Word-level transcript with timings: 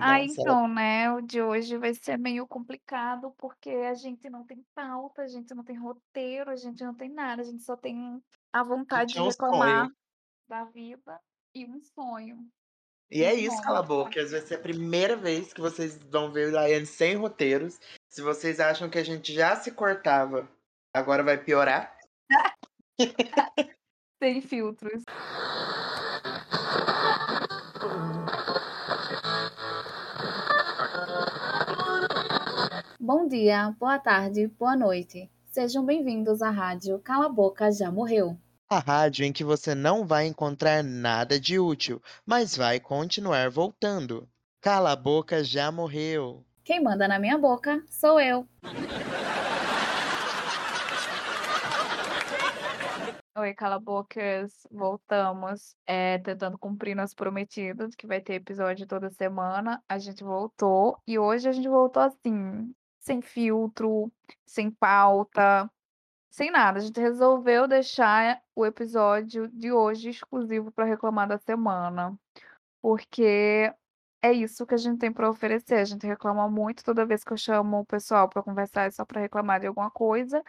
Ah, 0.00 0.18
Nossa, 0.18 0.40
então, 0.40 0.68
né, 0.68 1.12
o 1.12 1.20
de 1.20 1.42
hoje 1.42 1.76
vai 1.76 1.94
ser 1.94 2.18
meio 2.18 2.46
complicado, 2.46 3.34
porque 3.36 3.68
a 3.68 3.94
gente 3.94 4.30
não 4.30 4.44
tem 4.44 4.64
pauta, 4.74 5.22
a 5.22 5.28
gente 5.28 5.54
não 5.54 5.62
tem 5.62 5.76
roteiro, 5.76 6.50
a 6.50 6.56
gente 6.56 6.82
não 6.82 6.94
tem 6.94 7.10
nada, 7.10 7.42
a 7.42 7.44
gente 7.44 7.62
só 7.62 7.76
tem 7.76 8.22
a 8.50 8.62
vontade 8.62 9.12
de 9.12 9.18
é 9.18 9.22
sonho. 9.22 9.30
reclamar 9.30 9.90
da 10.48 10.64
vida 10.64 11.20
e 11.54 11.66
um 11.66 11.80
sonho. 11.82 12.48
E 13.10 13.22
é 13.22 13.34
isso, 13.34 13.60
cala 13.62 13.80
a 13.80 13.82
boca, 13.82 14.18
essa 14.18 14.32
vai 14.32 14.40
ser 14.40 14.54
a 14.54 14.60
primeira 14.60 15.16
vez 15.16 15.52
que 15.52 15.60
vocês 15.60 15.98
vão 16.10 16.32
ver 16.32 16.48
o 16.48 16.52
Daiane 16.52 16.86
sem 16.86 17.16
roteiros. 17.16 17.78
Se 18.08 18.22
vocês 18.22 18.60
acham 18.60 18.88
que 18.88 18.98
a 18.98 19.04
gente 19.04 19.34
já 19.34 19.54
se 19.54 19.70
cortava, 19.70 20.48
agora 20.94 21.22
vai 21.22 21.36
piorar. 21.36 21.96
Sem 24.22 24.40
filtros. 24.40 25.02
Bom 33.24 33.28
dia, 33.28 33.74
boa 33.80 33.98
tarde, 33.98 34.46
boa 34.48 34.76
noite. 34.76 35.30
Sejam 35.46 35.82
bem-vindos 35.82 36.42
à 36.42 36.50
rádio 36.50 36.98
Cala 36.98 37.24
a 37.24 37.28
Boca 37.30 37.72
Já 37.72 37.90
Morreu. 37.90 38.38
A 38.68 38.78
rádio 38.78 39.24
em 39.24 39.32
que 39.32 39.42
você 39.42 39.74
não 39.74 40.06
vai 40.06 40.26
encontrar 40.26 40.84
nada 40.84 41.40
de 41.40 41.58
útil, 41.58 42.02
mas 42.26 42.54
vai 42.54 42.78
continuar 42.78 43.48
voltando. 43.48 44.28
Cala 44.60 44.92
a 44.92 44.96
boca, 44.96 45.42
já 45.42 45.72
morreu. 45.72 46.44
Quem 46.62 46.82
manda 46.82 47.08
na 47.08 47.18
minha 47.18 47.38
boca 47.38 47.82
sou 47.88 48.20
eu. 48.20 48.46
Oi, 53.38 53.54
cala-bocas, 53.54 54.52
voltamos, 54.70 55.74
eh, 55.86 56.18
tentando 56.18 56.58
cumprir 56.58 56.94
nosso 56.94 57.16
prometido, 57.16 57.88
que 57.96 58.06
vai 58.06 58.20
ter 58.20 58.34
episódio 58.34 58.86
toda 58.86 59.08
semana. 59.08 59.82
A 59.88 59.96
gente 59.98 60.22
voltou 60.22 60.98
e 61.06 61.18
hoje 61.18 61.48
a 61.48 61.52
gente 61.52 61.68
voltou 61.68 62.02
assim, 62.02 62.70
sem 63.04 63.20
filtro, 63.20 64.10
sem 64.46 64.70
pauta, 64.70 65.70
sem 66.30 66.50
nada. 66.50 66.78
A 66.78 66.82
gente 66.82 66.98
resolveu 67.00 67.68
deixar 67.68 68.42
o 68.54 68.64
episódio 68.66 69.48
de 69.48 69.70
hoje 69.72 70.10
exclusivo 70.10 70.72
para 70.72 70.86
reclamar 70.86 71.28
da 71.28 71.38
semana, 71.38 72.18
porque 72.82 73.72
é 74.22 74.32
isso 74.32 74.66
que 74.66 74.74
a 74.74 74.78
gente 74.78 74.98
tem 74.98 75.12
para 75.12 75.30
oferecer. 75.30 75.76
A 75.76 75.84
gente 75.84 76.06
reclama 76.06 76.48
muito 76.48 76.84
toda 76.84 77.06
vez 77.06 77.22
que 77.24 77.32
eu 77.32 77.36
chamo 77.36 77.80
o 77.80 77.86
pessoal 77.86 78.28
para 78.28 78.42
conversar, 78.42 78.86
é 78.86 78.90
só 78.90 79.04
para 79.04 79.20
reclamar 79.20 79.60
de 79.60 79.66
alguma 79.66 79.90
coisa. 79.90 80.42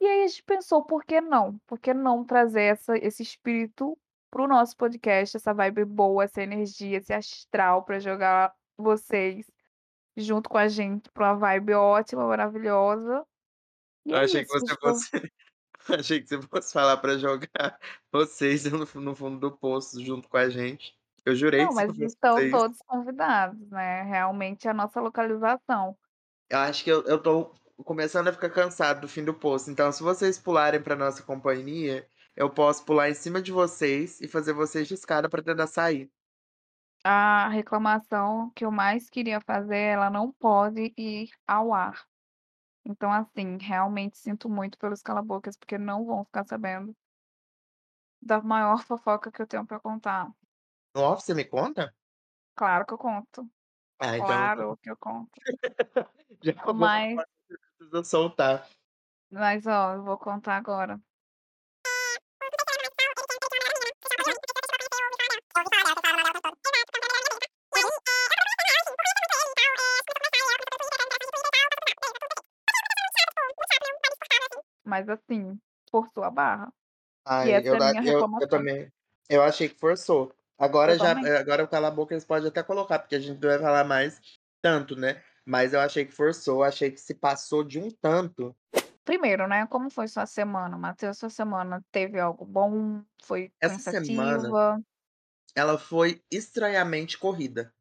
E 0.00 0.06
aí 0.06 0.24
a 0.24 0.26
gente 0.28 0.42
pensou, 0.44 0.84
por 0.84 1.04
que 1.04 1.20
não? 1.20 1.58
Por 1.66 1.78
que 1.78 1.94
não 1.94 2.24
trazer 2.24 2.64
essa 2.64 2.96
esse 2.98 3.22
espírito 3.22 3.98
para 4.30 4.42
o 4.42 4.48
nosso 4.48 4.76
podcast, 4.76 5.36
essa 5.36 5.54
vibe 5.54 5.84
boa, 5.84 6.24
essa 6.24 6.42
energia, 6.42 6.98
esse 6.98 7.12
astral 7.12 7.84
para 7.84 7.98
jogar 8.00 8.54
vocês 8.76 9.46
junto 10.16 10.48
com 10.50 10.58
a 10.58 10.68
gente 10.68 11.10
pra 11.12 11.32
uma 11.32 11.38
vibe 11.38 11.74
ótima, 11.74 12.26
maravilhosa. 12.26 13.24
E 14.06 14.12
Eu 14.12 14.18
é 14.18 14.24
achei 14.24 14.44
que 14.44 14.50
isso, 14.50 14.58
você 14.58 14.76
tipo 14.76 14.76
fosse 14.76 15.10
achei 15.90 16.20
que 16.22 16.28
você 16.28 16.42
fosse 16.42 16.72
falar 16.72 16.96
pra 16.98 17.18
jogar 17.18 17.78
vocês 18.12 18.64
no 18.66 18.80
no 19.02 19.16
fundo 19.16 19.38
do 19.40 19.56
poço 19.58 20.02
junto 20.04 20.28
com 20.28 20.36
a 20.36 20.48
gente. 20.50 20.94
Eu 21.24 21.34
jurei 21.36 21.66
Não, 21.66 21.68
que 21.68 21.74
mas 21.74 21.98
estão 21.98 22.40
vocês. 22.40 22.48
todos 22.48 22.78
convidados, 22.86 23.68
né, 23.70 24.02
realmente 24.04 24.66
é 24.66 24.70
a 24.70 24.74
nossa 24.74 25.00
localização. 25.00 25.96
Eu 26.50 26.58
acho 26.58 26.84
que 26.84 26.90
eu 26.90 27.02
eu 27.04 27.20
tô 27.22 27.52
começando 27.84 28.28
a 28.28 28.32
ficar 28.32 28.50
cansado 28.50 29.00
do 29.00 29.08
fim 29.08 29.24
do 29.24 29.34
poço, 29.34 29.70
então 29.70 29.90
se 29.90 30.02
vocês 30.02 30.38
pularem 30.38 30.80
pra 30.82 30.94
nossa 30.94 31.22
companhia, 31.22 32.06
eu 32.36 32.50
posso 32.50 32.84
pular 32.84 33.10
em 33.10 33.14
cima 33.14 33.40
de 33.42 33.50
vocês 33.52 34.20
e 34.20 34.28
fazer 34.28 34.52
vocês 34.52 34.86
de 34.86 34.94
escada 34.94 35.28
pra 35.28 35.42
tentar 35.42 35.66
sair. 35.66 36.10
A 37.04 37.48
reclamação 37.48 38.50
que 38.50 38.64
eu 38.64 38.70
mais 38.72 39.08
queria 39.10 39.40
fazer, 39.40 39.76
ela 39.78 40.10
não 40.10 40.32
pode 40.32 40.92
ir 40.96 41.30
ao 41.46 41.72
ar. 41.72 42.06
Então, 42.84 43.12
assim, 43.12 43.58
realmente 43.60 44.18
sinto 44.18 44.48
muito 44.50 44.78
pelos 44.78 45.02
cala-bocas, 45.02 45.56
porque 45.56 45.78
não 45.78 46.04
vão 46.06 46.24
ficar 46.24 46.44
sabendo 46.46 46.96
da 48.22 48.40
maior 48.40 48.82
fofoca 48.86 49.30
que 49.30 49.42
eu 49.42 49.46
tenho 49.46 49.66
pra 49.66 49.78
contar. 49.80 50.32
No 50.94 51.02
off 51.02 51.22
você 51.22 51.34
me 51.34 51.44
conta? 51.44 51.94
Claro 52.54 52.86
que 52.86 52.94
eu 52.94 52.98
conto. 52.98 53.50
Ah, 53.98 54.16
então 54.18 54.26
Claro 54.26 54.78
que 54.82 54.90
eu 54.90 54.96
conto. 54.98 55.40
já 56.42 56.52
acabou 56.52 56.88
Mas 56.88 57.22
precisa 57.78 58.04
soltar. 58.04 58.68
mas 59.30 59.66
ó, 59.66 59.94
eu 59.94 60.04
vou 60.04 60.16
contar 60.18 60.56
agora. 60.56 61.00
Mas 74.92 75.08
assim, 75.08 75.58
forçou 75.90 76.22
a 76.22 76.30
barra. 76.30 76.70
E 77.42 77.50
Ai, 77.50 77.52
essa 77.52 77.66
eu 77.66 77.74
é 77.76 77.78
a 77.78 77.82
minha 77.82 78.02
eu 78.04 78.24
eu 78.40 78.48
também 78.48 78.92
eu 79.28 79.42
achei 79.42 79.68
que 79.68 79.78
forçou. 79.78 80.34
Agora 80.58 80.98
já 80.98 81.12
Totalmente. 81.12 81.24
eh, 81.24 81.36
agora 81.38 81.64
o 81.64 81.68
cala 81.68 81.88
a 81.88 81.90
boca 81.90 82.12
eles 82.14 82.24
podem 82.24 82.48
até 82.48 82.62
colocar, 82.62 82.98
porque 82.98 83.14
a 83.14 83.20
gente 83.20 83.40
não 83.40 83.48
vai 83.48 83.58
falar 83.58 83.84
mais 83.84 84.20
tanto, 84.60 84.94
né, 84.96 85.22
mas 85.46 85.72
eu 85.72 85.80
achei 85.80 86.04
que 86.04 86.12
forçou, 86.12 86.62
achei 86.62 86.90
que 86.90 87.00
se 87.00 87.14
passou 87.14 87.64
de 87.64 87.78
um 87.80 87.88
tanto. 87.90 88.54
Primeiro, 89.04 89.48
né, 89.48 89.66
como 89.66 89.90
foi 89.90 90.06
sua 90.06 90.26
semana, 90.26 90.78
Matheus? 90.78 91.18
Sua 91.18 91.28
semana 91.30 91.82
teve 91.90 92.20
algo 92.20 92.44
bom? 92.44 93.02
Foi 93.24 93.52
Essa 93.60 93.78
semana 93.92 94.48
ela 95.56 95.78
foi 95.78 96.22
estranhamente 96.30 97.18
corrida. 97.18 97.72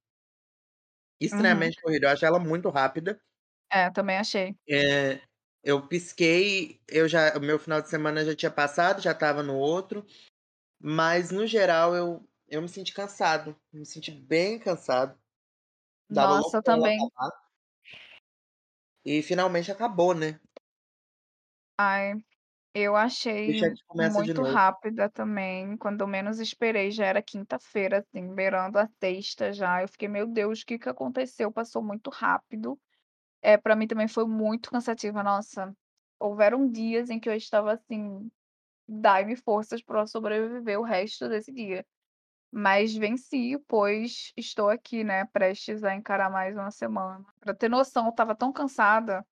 Uhum. 1.32 1.72
Estranhamente 1.72 1.80
corrida, 1.82 2.08
eu 2.08 2.12
acho 2.12 2.26
ela 2.26 2.40
muito 2.40 2.68
rápida. 2.70 3.22
É, 3.70 3.90
também 3.92 4.18
achei. 4.18 4.56
Eh, 4.68 5.22
eu 5.64 5.88
pisquei, 5.88 6.82
eu 6.90 7.08
já 7.08 7.38
o 7.38 7.42
meu 7.42 7.60
final 7.60 7.82
de 7.82 7.90
semana 7.90 8.26
já 8.26 8.36
tinha 8.36 8.52
passado, 8.52 9.02
já 9.02 9.12
estava 9.12 9.44
no 9.44 9.56
outro, 9.58 10.06
mas 10.82 11.32
no 11.32 11.48
geral 11.48 11.96
eu 11.96 12.28
eu 12.50 12.62
me 12.62 12.70
senti 12.70 12.94
cansado, 12.94 13.56
me 13.74 13.86
senti 13.86 14.12
bem 14.12 14.60
cansado. 14.60 15.20
Louco 16.10 16.54
Nossa, 16.54 16.62
também. 16.62 17.12
acabar. 17.16 17.32
E 19.06 19.22
finalmente 19.22 19.72
acabou, 19.72 20.14
né. 20.16 20.40
Ai, 21.78 22.14
eu 22.76 22.96
achei 22.96 23.64
muito 23.94 24.44
rápida 24.44 25.10
também, 25.10 25.78
quando 25.78 26.08
menos 26.08 26.40
esperei 26.40 26.92
já 26.92 27.06
era 27.08 27.24
quinta-feira, 27.24 28.00
assim, 28.00 28.34
beirando 28.36 28.80
a 28.80 28.88
sexta 29.02 29.54
já, 29.54 29.82
eu 29.84 29.88
fiquei: 29.90 30.08
"Meu 30.10 30.28
Deus, 30.28 30.64
que 30.64 30.80
que 30.80 30.90
aconteceu?", 30.90 31.52
passou 31.52 31.84
muito 31.84 32.10
rápido. 32.12 32.80
Eh, 33.44 33.58
pra 33.58 33.76
mim 33.76 33.88
também 33.88 34.08
foi 34.08 34.26
muito 34.26 34.70
cansativa, 34.70 35.24
nossa, 35.24 35.76
houveram 36.20 36.70
dias 36.70 37.10
em 37.10 37.20
que 37.20 37.28
eu 37.28 37.34
estava 37.36 37.74
assim: 37.74 38.30
"Dai-me 38.88 39.36
forças 39.38 39.82
pra 39.84 40.08
sobreviver 40.08 40.80
o 40.80 40.84
resto 40.84 41.30
desse 41.30 41.54
dia". 41.54 41.86
Mas 42.52 42.96
venci, 42.96 43.58
pois 43.68 44.34
estou 44.38 44.70
aqui, 44.70 45.04
né, 45.04 45.26
prestes 45.28 45.84
a 45.84 45.96
encarar 45.96 46.30
mais 46.32 46.56
uma 46.58 46.72
semana. 46.72 47.26
Pra 47.42 47.54
ter 47.56 47.70
noção, 47.70 48.06
eu 48.06 48.12
estava 48.12 48.36
tão 48.36 48.54
cansada, 48.54 49.26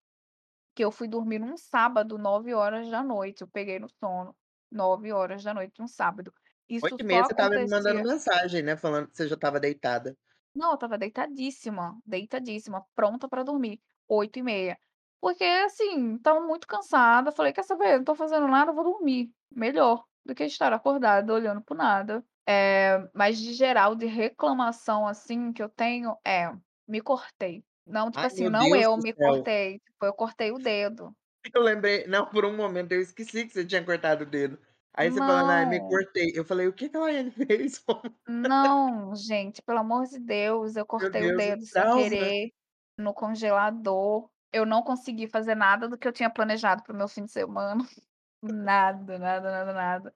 que 0.76 0.84
eu 0.86 0.92
fui 0.92 1.08
dormir 1.08 1.40
num 1.40 1.58
sábado 1.58 2.18
21h. 2.18 3.44
eu 3.44 3.50
peguei 3.50 3.80
no 3.80 3.90
sono 3.90 4.36
21h, 4.72 5.82
um 5.82 5.88
sábado. 5.88 6.34
Isso 6.70 6.98
só 6.98 6.98
20h30 6.98 7.24
você 7.24 7.34
estava 7.34 7.58
me 7.60 7.68
mandando 7.68 8.02
mensagem, 8.02 8.62
né, 8.64 8.78
falando 8.78 9.10
que 9.10 9.18
você 9.18 9.28
já 9.28 9.36
estava 9.36 9.60
deitada. 9.60 10.16
Não, 10.56 10.70
eu 10.72 10.74
estava 10.76 10.98
deitadíssima, 10.98 12.00
deitadíssima, 12.06 12.84
pronta 12.96 13.30
pra 13.30 13.44
dormir, 13.44 13.80
20h30. 14.10 14.78
Porque, 15.22 15.44
assim, 15.44 16.16
estava 16.16 16.40
muito 16.42 16.68
cansada, 16.68 17.32
falei: 17.32 17.54
"Quer 17.54 17.64
saber? 17.64 17.98
Não 17.98 18.04
tô 18.06 18.16
fazendo 18.16 18.48
nada, 18.48 18.72
eu 18.72 18.76
vou 18.76 18.84
dormir, 18.86 19.32
melhor 19.52 20.06
do 20.26 20.36
que 20.36 20.44
estar 20.46 20.74
acordada 20.74 21.34
olhando 21.34 21.62
para 21.64 21.74
o 21.76 21.78
nada". 21.78 22.26
Eh, 22.48 23.00
mas 23.14 23.40
de 23.40 23.54
geral, 23.54 23.96
de 23.96 24.06
reclamação, 24.08 25.08
assim, 25.08 25.54
que 25.54 25.62
eu 25.64 25.70
tenho 25.70 26.18
é: 26.26 26.52
me 26.88 27.02
cortei. 27.02 27.64
Não, 27.86 28.12
tipo 28.12 28.26
Ai, 28.26 28.28
assim, 28.28 28.48
não 28.48 28.76
Deus 28.76 28.84
eu 28.84 28.98
me 28.98 29.14
céu. 29.16 29.50
cortei, 29.54 29.80
tipo, 29.80 30.06
eu 30.06 30.14
cortei 30.14 30.52
o 30.52 30.60
dedo. 30.60 31.14
Eu 31.56 31.62
lembrei 31.62 32.06
não, 32.08 32.26
por 32.30 32.46
um 32.46 32.56
momento 32.56 32.92
eu 32.92 33.02
esqueci 33.02 33.46
que 33.46 33.54
você 33.54 33.66
tinha 33.66 33.84
cortado 33.84 34.24
o 34.24 34.28
dedo. 34.28 34.60
Aí 34.94 35.12
você 35.12 35.24
falando: 35.24 35.50
"Ai, 35.52 35.66
me 35.66 35.80
Não. 35.80 35.84
cortei", 35.84 36.32
eu 36.36 36.44
falei: 36.46 36.68
"O 36.68 36.74
que 36.74 36.90
que 36.90 36.98
a 36.98 37.00
Laiane 37.02 37.32
fez?" 37.32 37.84
Não, 38.28 39.16
gente, 39.16 39.62
pelo 39.62 39.80
amor 39.80 40.06
de 40.06 40.20
Deus, 40.20 40.76
eu 40.76 40.86
cortei 40.86 41.26
o 41.28 41.32
Deus, 41.32 41.46
o 41.48 41.54
dedo 41.56 41.66
sem 41.66 41.88
trauma. 41.88 41.88
querer, 41.88 42.52
no 43.00 43.14
congelador. 43.14 44.30
Eu 44.52 44.66
não 44.66 44.82
consegui 44.84 45.28
fazer 45.28 45.56
nada 45.56 45.88
do 45.88 45.98
que 45.98 46.08
eu 46.08 46.12
tinha 46.14 46.30
planejado 46.30 46.84
para 46.84 46.94
o 46.94 46.98
meu 46.98 47.08
fim 47.08 47.26
de 47.26 47.32
semana. 47.32 47.84
Nada, 48.42 49.20
nada, 49.20 49.52
nada, 49.52 49.74
nada. 49.74 50.14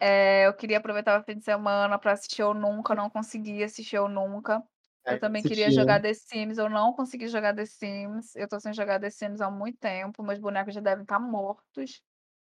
Eh, 0.00 0.46
eu 0.46 0.54
queria 0.54 0.78
aproveitar 0.78 1.20
o 1.20 1.24
fim 1.24 1.36
de 1.36 1.44
semana 1.44 1.98
pra 1.98 2.12
assistir 2.12 2.42
Eu, 2.42 2.54
Nunca, 2.54 2.94
não 2.94 3.10
consegui 3.10 3.62
assistir 3.62 3.96
Eu, 3.96 4.08
Nunca. 4.08 4.62
Eu 5.04 5.12
Ai, 5.12 5.18
também 5.18 5.42
queria 5.42 5.70
jogar. 5.70 6.00
The 6.00 6.14
Sims, 6.14 6.58
eu 6.58 6.68
não 6.70 6.92
consegui 6.92 7.28
jogar 7.28 7.54
The 7.54 7.66
Sims, 7.66 8.34
eu 8.36 8.48
tô 8.48 8.58
sem 8.60 8.72
jogar 8.72 9.00
The 9.00 9.10
Sims 9.10 9.40
há 9.40 9.50
muito 9.50 9.78
tempo, 9.78 10.22
meus 10.22 10.38
bonecos 10.38 10.74
já 10.74 10.80
devem 10.80 11.02
estar 11.02 11.18
mortos. 11.18 12.02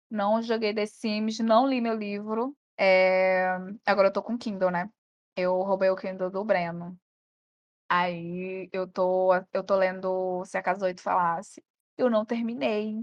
Não 0.09 0.41
joguei 0.41 0.73
The 0.73 0.85
Sims, 0.85 1.39
não 1.39 1.67
li 1.67 1.81
meu 1.81 1.95
livro. 1.95 2.55
Eh, 2.77 3.47
agora 3.85 4.09
eu 4.09 4.13
tô 4.13 4.21
com 4.23 4.37
Kindle, 4.37 4.71
né. 4.71 4.89
Eu 5.35 5.61
roubei 5.61 5.89
o 5.89 5.95
Kindle 5.95 6.29
do 6.29 6.43
Breno. 6.43 6.97
Aí 7.95 8.69
eu 8.73 8.87
tô 8.87 9.29
eu 9.53 9.63
tô 9.63 9.75
lendo 9.75 10.43
Se 10.45 10.57
Acaso 10.57 10.83
Oito 10.85 11.01
Falasse. 11.01 11.63
Eu 11.97 12.09
não 12.09 12.25
terminei, 12.25 12.95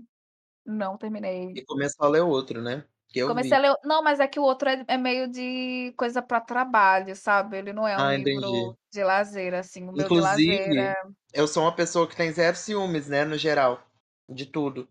não 0.66 0.98
terminei. 0.98 1.54
E 1.54 1.64
começou 1.64 2.06
a 2.06 2.08
ler 2.08 2.22
outro, 2.22 2.60
né? 2.60 2.84
Que 3.08 3.20
eu 3.20 3.28
Comecei 3.28 3.56
vi. 3.56 3.58
a 3.58 3.60
ler 3.60 3.74
não, 3.84 4.02
mas 4.02 4.18
é 4.20 4.26
que 4.26 4.40
o 4.40 4.42
outro 4.42 4.68
é 4.68 4.84
é 4.88 4.96
meio 4.96 5.28
de 5.30 5.92
coisa 5.96 6.22
pra 6.22 6.40
trabalho, 6.40 7.14
sabe, 7.14 7.58
ele 7.58 7.72
não 7.72 7.86
é 7.86 7.98
um 7.98 8.06
Ah, 8.06 8.14
livro 8.14 8.74
entendi. 8.74 8.76
de 8.92 9.04
lazer, 9.04 9.54
assim, 9.54 9.84
o 9.88 9.92
meu 9.92 10.08
de 10.10 10.20
lazer 10.20 10.72
é 10.78 10.94
eu 11.32 11.46
sou 11.48 11.62
uma 11.64 11.74
pessoa 11.74 12.08
que 12.08 12.16
tem 12.16 12.32
zero 12.32 12.56
ciúmes, 12.56 13.08
né, 13.08 13.24
no 13.24 13.36
geral, 13.38 13.86
de 14.28 14.46
tudo. 14.46 14.88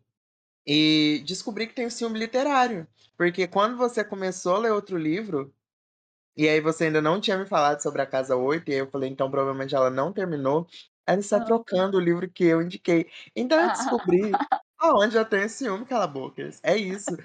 E 0.68 1.24
descobri 1.26 1.68
que 1.68 1.74
tenho 1.76 1.92
ciúme 1.92 2.20
literário, 2.20 2.88
porque 3.18 3.48
quando 3.48 3.78
você 3.78 4.04
começou 4.06 4.56
a 4.56 4.60
ler 4.60 4.72
outro 4.74 4.98
livro, 4.98 5.54
e 6.44 6.50
aí 6.50 6.62
você 6.62 6.86
ainda 6.86 7.02
não 7.02 7.20
tinha 7.22 7.38
me 7.38 7.46
falado 7.46 7.82
sobre 7.82 8.02
A 8.02 8.06
Casa 8.08 8.36
Oito, 8.36 8.70
e 8.70 8.74
aí 8.74 8.80
eu 8.80 8.90
falei: 8.90 9.10
"Então 9.10 9.30
provavelmente 9.32 9.76
ela 9.76 9.90
não 9.90 10.14
terminou", 10.14 10.68
ela 11.08 11.20
está 11.20 11.40
Hã. 11.40 11.42
trocando 11.42 11.98
o 11.98 12.00
livro 12.02 12.30
que 12.30 12.46
eu 12.46 12.62
indiquei. 12.62 13.10
Então 13.36 13.62
eu 13.62 13.72
descobri 13.72 14.44
aonde 14.80 15.18
eu 15.18 15.26
tenho 15.26 15.50
ciúme 15.50 15.86
cala 15.86 16.08
bocas, 16.08 16.60
é 16.64 16.78
isso. 16.78 17.18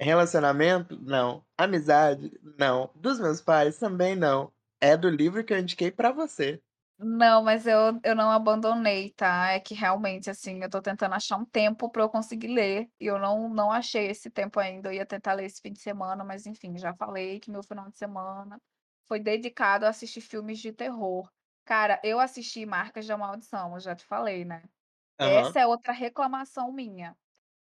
Relacionamento? 0.00 0.98
Não. 1.02 1.44
Amizade? 1.58 2.32
Não. 2.58 2.90
Dos 2.96 3.20
meus 3.20 3.40
pais? 3.42 3.78
Também 3.78 4.16
não. 4.16 4.52
É 4.80 4.96
do 4.96 5.08
livro 5.10 5.44
que 5.44 5.52
eu 5.54 5.58
indiquei 5.58 5.90
pra 5.90 6.12
você. 6.12 6.62
Não, 7.06 7.42
mas 7.42 7.66
eu 7.66 8.00
eu 8.02 8.14
não 8.16 8.30
abandonei, 8.30 9.12
tá, 9.12 9.48
é 9.52 9.60
que 9.60 9.74
realmente, 9.74 10.30
assim, 10.30 10.62
eu 10.62 10.70
tô 10.70 10.80
tentando 10.80 11.14
achar 11.14 11.36
um 11.36 11.44
tempo 11.44 11.90
pra 11.90 12.02
eu 12.02 12.08
conseguir 12.08 12.46
ler, 12.48 12.88
e 12.98 13.04
eu 13.06 13.18
não 13.18 13.46
não 13.50 13.70
achei 13.70 14.06
esse 14.06 14.30
tempo 14.30 14.58
ainda, 14.58 14.88
eu 14.88 14.94
ia 14.94 15.04
tentar 15.04 15.34
ler 15.34 15.44
esse 15.44 15.60
fim 15.60 15.70
de 15.72 15.80
semana, 15.82 16.24
mas 16.24 16.46
enfim, 16.46 16.78
já 16.78 16.94
falei 16.94 17.40
que 17.40 17.50
meu 17.50 17.62
final 17.62 17.90
de 17.90 17.98
semana 17.98 18.58
foi 19.06 19.20
dedicado 19.20 19.84
a 19.84 19.90
assistir 19.90 20.22
filmes 20.22 20.58
de 20.60 20.72
terror. 20.72 21.28
Cara, 21.66 22.00
eu 22.02 22.18
assisti 22.18 22.64
Marcas 22.64 23.06
da 23.06 23.18
Maldição, 23.18 23.74
eu 23.74 23.80
já 23.80 23.94
te 23.94 24.06
falei, 24.06 24.44
né. 24.46 24.62
Aham. 25.18 25.54
Essa 25.54 25.60
é 25.60 25.66
outra 25.66 25.92
reclamação 25.92 26.72
minha. 26.72 27.16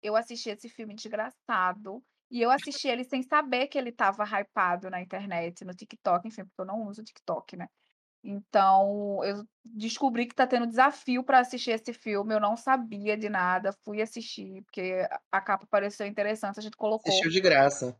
Eu 0.02 0.16
assisti 0.16 0.50
esse 0.52 0.70
filme 0.70 0.96
desgraçado, 0.96 2.04
e 2.32 2.42
eu 2.42 2.52
assisti 2.52 2.88
ele 2.90 3.04
sem 3.06 3.24
saber 3.24 3.68
que 3.68 3.78
ele 3.78 3.90
estava 3.92 4.24
hypado 4.26 4.90
na 4.90 5.02
internet, 5.02 5.66
no 5.66 5.74
TikTok, 5.76 6.28
enfim, 6.28 6.44
porque 6.46 6.62
eu 6.62 6.66
não 6.66 6.84
uso 6.88 7.02
o 7.02 7.06
TikTok, 7.06 7.58
né. 7.58 7.68
Então, 8.24 9.24
eu 9.24 9.46
descobri 9.64 10.28
que 10.28 10.36
tá 10.36 10.46
tendo 10.46 10.68
desafio 10.68 11.24
pra 11.24 11.40
assistir 11.40 11.72
esse 11.72 11.94
filme, 11.94 12.34
eu 12.34 12.40
não 12.40 12.58
sabia 12.58 13.16
de 13.18 13.30
nada, 13.30 13.72
fui 13.86 14.02
assistir, 14.02 14.62
porque 14.64 15.08
a 15.32 15.42
capa 15.42 15.66
pareceu 15.70 16.06
interessante, 16.06 16.60
a 16.60 16.62
gente 16.64 16.76
colocou. 16.78 17.26
Assistiu 17.26 17.30
de 17.30 17.40
graça. 17.42 18.00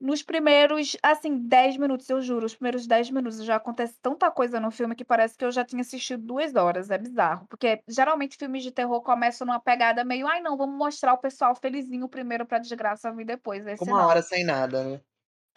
Nos 0.00 0.22
primeiros, 0.22 0.96
assim, 1.02 1.36
10 1.48 1.76
minutos, 1.76 2.08
eu 2.08 2.20
juro, 2.22 2.46
os 2.46 2.54
primeiros 2.54 2.86
10 2.86 3.10
minutos 3.10 3.42
já 3.44 3.56
acontece 3.56 3.98
tanta 4.00 4.30
coisa 4.30 4.60
no 4.60 4.70
filme 4.70 4.94
que 4.94 5.04
parece 5.04 5.36
que 5.36 5.44
eu 5.44 5.50
já 5.50 5.64
tinha 5.64 5.80
assistido 5.80 6.22
2 6.24 6.54
horas, 6.54 6.88
é 6.88 6.96
bizarro, 6.96 7.48
porque 7.48 7.82
geralmente 7.88 8.36
filmes 8.36 8.62
de 8.62 8.70
terror 8.70 9.02
começam 9.02 9.44
numa 9.44 9.60
pegada 9.60 10.04
meio: 10.04 10.28
"Ai 10.28 10.40
não, 10.40 10.56
vamos 10.56 10.76
mostrar 10.78 11.14
o 11.14 11.18
pessoal 11.18 11.52
felizinho 11.56 12.08
primeiro 12.08 12.46
pra 12.46 12.60
desgraça 12.60 13.12
vir 13.12 13.24
depois", 13.26 13.66
esse 13.66 13.92
1 13.92 13.92
não. 13.92 14.06
hora 14.06 14.22
sem 14.22 14.44
nada, 14.44 14.84
né. 14.84 15.00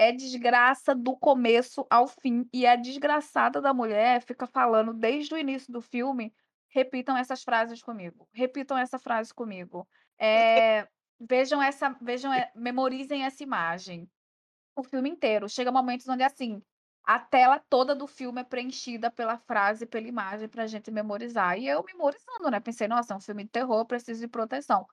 É 0.03 0.11
desgraça 0.11 0.95
do 0.95 1.15
começo 1.15 1.85
ao 1.87 2.07
fim, 2.07 2.49
e 2.51 2.65
a 2.65 2.75
desgraçada 2.75 3.61
da 3.61 3.71
mulher 3.71 4.23
fica 4.23 4.47
falando 4.47 4.95
desde 4.95 5.31
o 5.35 5.37
início 5.37 5.71
do 5.71 5.79
filme: 5.79 6.33
"Repitam 6.69 7.15
essas 7.15 7.43
frases 7.43 7.83
comigo, 7.83 8.27
repitam 8.33 8.75
essa 8.79 8.97
frase 8.97 9.31
comigo, 9.31 9.87
eh, 10.19 10.87
vejam 11.19 11.61
essa 11.61 11.95
vejam 12.01 12.33
e 12.33 12.49
memorizem 12.55 13.23
essa 13.25 13.43
imagem". 13.43 14.09
O 14.75 14.83
filme 14.83 15.09
inteiro, 15.09 15.49
chega 15.49 15.71
momentos 15.71 16.07
onde, 16.09 16.23
assim, 16.23 16.61
a 17.05 17.19
tela 17.19 17.59
toda 17.69 17.95
do 17.95 18.07
filme 18.07 18.41
é 18.41 18.43
preenchida 18.45 19.11
pela 19.11 19.37
frase, 19.37 19.85
pela 19.85 20.07
imagem 20.07 20.49
pra 20.49 20.67
gente 20.67 20.91
memorizar, 20.91 21.57
e 21.59 21.67
eu 21.67 21.83
memorizando, 21.83 22.51
né, 22.51 22.59
pensei: 22.59 22.87
"Nossa, 22.87 23.13
é 23.13 23.17
um 23.17 23.21
filme 23.21 23.43
de 23.45 23.51
terror, 23.51 23.85
preciso 23.87 24.21
de 24.21 24.27
proteção". 24.29 24.85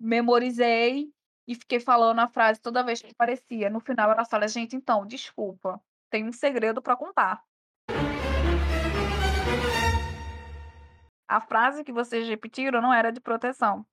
Memorizei 0.00 1.12
e 1.46 1.54
fiquei 1.54 1.80
falando 1.80 2.20
a 2.20 2.28
frase 2.28 2.60
toda 2.60 2.84
vez 2.84 3.00
que 3.02 3.10
aparecia, 3.12 3.70
no 3.70 3.80
final 3.80 4.10
ela 4.12 4.24
fala: 4.24 4.48
"Gente, 4.48 4.76
então, 4.76 5.06
desculpa, 5.06 5.80
tenho 6.10 6.28
um 6.28 6.32
segredo 6.32 6.82
pra 6.82 6.96
contar". 6.96 7.42
A 11.28 11.40
frase 11.40 11.84
que 11.84 11.92
vocês 11.92 12.26
repetiram 12.28 12.80
não 12.82 12.92
era 12.92 13.12
de 13.12 13.20
proteção, 13.20 13.86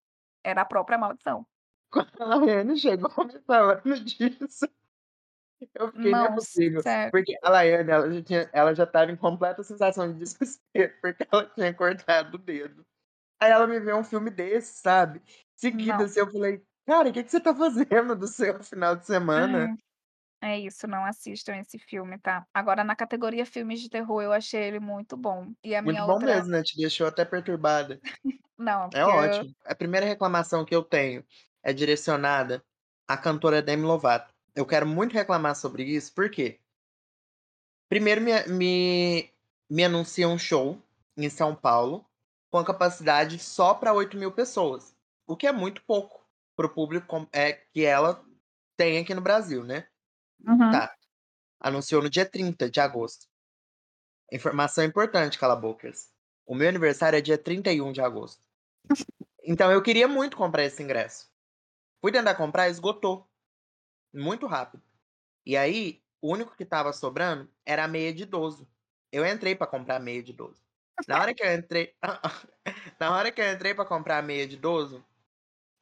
era 0.43 0.61
a 0.61 0.65
própria 0.65 0.97
maldição. 0.97 1.45
Quando 1.89 2.21
a 2.21 2.25
Laiane 2.25 2.75
chegou 2.77 3.25
me 3.25 3.39
falando 3.47 3.95
disso, 4.03 4.67
eu 5.75 5.91
fiquei: 5.91 6.15
"Não 6.15 6.25
é 6.25 6.29
Não, 6.29 6.33
possível", 6.33 6.83
sério. 6.83 7.11
porque 7.11 7.33
a 7.43 7.49
Laiane 7.49 7.91
ela 7.91 8.11
já 8.11 8.23
tinha 8.23 8.49
ela 8.53 8.73
já 8.75 8.83
estava 8.83 9.11
em 9.11 9.15
completa 9.17 9.63
sensação 9.63 10.11
de 10.11 10.19
desespero, 10.19 10.93
porque 11.01 11.27
ela 11.31 11.45
tinha 11.49 11.73
cortado 11.73 12.35
o 12.37 12.39
dedo. 12.39 12.85
Aí 13.41 13.51
ela 13.51 13.67
me 13.67 13.79
vê 13.79 13.93
um 13.93 14.03
filme 14.05 14.31
desse, 14.31 14.81
sabe, 14.81 15.21
seguido, 15.55 16.03
Não. 16.03 16.05
assim, 16.05 16.21
eu 16.21 16.31
falei: 16.31 16.63
"Cara, 16.87 17.11
que 17.13 17.23
que 17.23 17.29
você 17.31 17.39
tá 17.39 17.55
fazendo 17.55 18.15
do 18.15 18.27
seu 18.27 18.61
final 18.63 18.95
de 18.95 19.05
semana?". 19.05 19.71
É. 19.71 19.83
É 20.43 20.59
isso, 20.59 20.87
não 20.87 21.05
assistam 21.05 21.55
esse 21.57 21.79
filme, 21.79 22.19
tá. 22.19 22.45
Agora 22.53 22.83
na 22.83 22.95
categoria 22.95 23.45
filmes 23.45 23.81
de 23.81 23.89
terror, 23.89 24.21
eu 24.23 24.33
achei 24.33 24.61
ele 24.63 24.79
muito 24.79 25.17
bom. 25.17 25.53
E 25.63 25.75
a 25.75 25.81
Muito 25.81 26.01
minha 26.01 26.05
bom 26.05 26.19
outra 26.19 26.19
mesmo, 26.19 26.51
né, 26.51 26.63
te 26.63 26.77
deixou 26.77 27.07
até 27.07 27.25
perturbada. 27.25 28.01
Não, 28.57 28.89
É 28.93 29.03
porque 29.03 29.09
eu 29.09 29.15
ótimo. 29.15 29.55
A 29.65 29.75
primeira 29.75 30.05
reclamação 30.05 30.65
que 30.65 30.75
eu 30.75 30.83
tenho 30.83 31.25
é 31.63 31.73
direcionada 31.73 32.63
à 33.07 33.17
cantora 33.17 33.61
Demi 33.61 33.83
Lovato. 33.85 34.33
Eu 34.55 34.65
quero 34.65 34.87
muito 34.87 35.13
reclamar 35.13 35.55
sobre 35.55 35.83
isso, 35.83 36.13
por 36.13 36.29
quê? 36.31 36.59
Primeiro 37.89 38.21
me 38.21 38.31
me 38.47 39.31
me 39.69 39.83
anuncia 39.83 40.27
um 40.27 40.37
show 40.37 40.81
em 41.17 41.29
São 41.29 41.55
Paulo, 41.55 42.05
com 42.51 42.57
a 42.57 42.65
capacidade 42.65 43.39
só 43.39 43.73
pra 43.73 43.93
8000 43.93 44.31
pessoas, 44.31 44.95
o 45.27 45.35
que 45.35 45.47
é 45.47 45.51
muito 45.51 45.83
pouco 45.83 46.22
para 46.55 46.67
o 46.67 46.73
público 46.73 47.27
eh, 47.33 47.53
que 47.73 47.85
ela 47.85 48.23
tem 48.77 48.99
aqui 48.99 49.13
no 49.13 49.21
Brasil, 49.21 49.63
né. 49.63 49.87
Uhum. 50.45 50.71
Tá, 50.71 50.95
anunciou 51.59 52.01
no 52.01 52.09
dia 52.09 52.25
30 52.25 52.69
de 52.69 52.79
agosto. 52.79 53.27
Informação 54.31 54.83
importante 54.83 55.37
cala 55.37 55.55
bocas, 55.55 56.11
o 56.45 56.55
meu 56.55 56.67
aniversário 56.67 57.17
é 57.17 57.21
dia 57.21 57.37
31 57.37 57.91
de 57.91 58.01
agosto. 58.01 58.43
Então 59.45 59.71
eu 59.71 59.81
queria 59.81 60.07
muito 60.07 60.37
comprar 60.37 60.63
esse 60.63 60.81
ingresso. 60.81 61.31
Fui 62.01 62.11
tentar 62.11 62.35
comprar, 62.35 62.69
esgotou, 62.69 63.29
muito 64.13 64.45
rápido. 64.45 64.83
E 65.45 65.55
aí, 65.55 66.01
o 66.21 66.31
único 66.31 66.55
que 66.55 66.63
estava 66.63 66.91
sobrando 66.93 67.49
era 67.65 67.83
a 67.85 67.87
meia 67.87 68.13
de 68.13 68.23
idoso. 68.23 68.67
Eu 69.11 69.25
entrei 69.25 69.55
pra 69.55 69.67
comprar 69.67 69.97
a 69.97 69.99
meia 69.99 70.21
de 70.21 70.31
idoso. 70.31 70.61
Na 71.07 71.19
hora 71.19 71.33
que 71.33 71.43
eu 71.43 71.53
entrei 71.53 71.95
na 72.99 73.11
hora 73.11 73.31
que 73.31 73.41
eu 73.41 73.51
entrei 73.51 73.73
pra 73.73 73.85
comprar 73.85 74.19
a 74.19 74.21
meia 74.21 74.47
de 74.47 74.55
idoso, 74.55 75.03